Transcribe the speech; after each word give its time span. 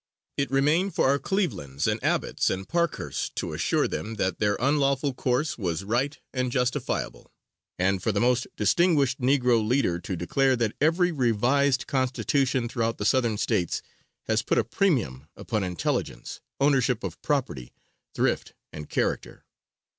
It 0.35 0.49
remained 0.49 0.95
for 0.95 1.07
our 1.09 1.19
Clevelands 1.19 1.85
and 1.85 2.01
Abbotts 2.03 2.49
and 2.49 2.67
Parkhursts 2.67 3.29
to 3.35 3.53
assure 3.53 3.87
them 3.87 4.15
that 4.15 4.39
their 4.39 4.57
unlawful 4.59 5.13
course 5.13 5.59
was 5.59 5.83
right 5.83 6.17
and 6.33 6.51
justifiable, 6.51 7.31
and 7.77 8.01
for 8.01 8.11
the 8.11 8.19
most 8.19 8.47
distinguished 8.57 9.21
Negro 9.21 9.63
leader 9.63 9.99
to 9.99 10.15
declare 10.15 10.55
that 10.55 10.73
"every 10.81 11.11
revised 11.11 11.85
Constitution 11.85 12.67
throughout 12.67 12.97
the 12.97 13.05
Southern 13.05 13.37
States 13.37 13.83
has 14.23 14.41
put 14.41 14.57
a 14.57 14.63
premium 14.63 15.27
upon 15.35 15.63
intelligence, 15.63 16.41
ownership 16.59 17.03
of 17.03 17.21
property, 17.21 17.71
thrift 18.15 18.53
and 18.73 18.89
character." 18.89 19.45